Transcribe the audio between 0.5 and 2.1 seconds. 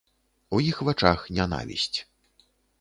У іх вачах нянавісць.